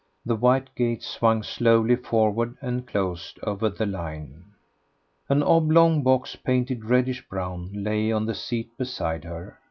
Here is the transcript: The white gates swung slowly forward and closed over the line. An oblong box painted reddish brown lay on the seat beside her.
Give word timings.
The 0.25 0.35
white 0.35 0.73
gates 0.73 1.05
swung 1.05 1.43
slowly 1.43 1.95
forward 1.95 2.57
and 2.59 2.87
closed 2.87 3.37
over 3.43 3.69
the 3.69 3.85
line. 3.85 4.45
An 5.29 5.43
oblong 5.43 6.01
box 6.01 6.35
painted 6.35 6.85
reddish 6.85 7.27
brown 7.29 7.69
lay 7.71 8.11
on 8.11 8.25
the 8.25 8.33
seat 8.33 8.75
beside 8.79 9.23
her. 9.25 9.59